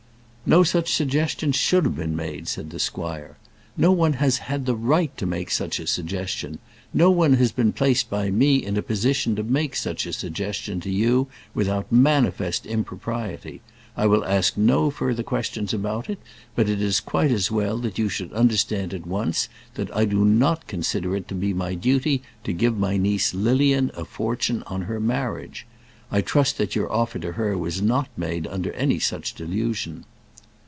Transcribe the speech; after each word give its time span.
"No 0.43 0.63
such 0.63 0.91
suggestion 0.93 1.53
should 1.53 1.85
have 1.85 1.95
been 1.95 2.13
made," 2.15 2.45
said 2.47 2.71
the 2.71 2.79
squire. 2.79 3.37
"No 3.77 3.93
one 3.93 4.13
has 4.13 4.39
had 4.39 4.67
a 4.67 4.75
right 4.75 5.15
to 5.15 5.25
make 5.25 5.49
such 5.49 5.79
a 5.79 5.87
suggestion. 5.87 6.59
No 6.93 7.09
one 7.09 7.35
has 7.35 7.53
been 7.53 7.71
placed 7.71 8.09
by 8.09 8.29
me 8.31 8.55
in 8.55 8.75
a 8.75 8.81
position 8.81 9.33
to 9.37 9.43
make 9.43 9.77
such 9.77 10.05
a 10.05 10.11
suggestion 10.11 10.81
to 10.81 10.91
you 10.91 11.27
without 11.53 11.89
manifest 11.89 12.65
impropriety. 12.65 13.61
I 13.95 14.07
will 14.07 14.25
ask 14.25 14.57
no 14.57 14.89
further 14.89 15.23
questions 15.23 15.73
about 15.73 16.09
it; 16.09 16.19
but 16.53 16.67
it 16.67 16.81
is 16.81 16.99
quite 16.99 17.31
as 17.31 17.49
well 17.49 17.77
that 17.77 17.97
you 17.97 18.09
should 18.09 18.33
understand 18.33 18.93
at 18.93 19.07
once 19.07 19.47
that 19.75 19.95
I 19.95 20.03
do 20.03 20.25
not 20.25 20.67
consider 20.67 21.15
it 21.15 21.29
to 21.29 21.35
be 21.35 21.53
my 21.53 21.75
duty 21.75 22.23
to 22.43 22.51
give 22.51 22.77
my 22.77 22.97
niece 22.97 23.33
Lilian 23.33 23.89
a 23.95 24.03
fortune 24.03 24.63
on 24.67 24.81
her 24.81 24.99
marriage. 24.99 25.65
I 26.11 26.19
trust 26.19 26.57
that 26.57 26.75
your 26.75 26.91
offer 26.91 27.19
to 27.19 27.33
her 27.33 27.57
was 27.57 27.81
not 27.81 28.09
made 28.17 28.47
under 28.47 28.73
any 28.73 28.99
such 28.99 29.33
delusion." 29.35 30.03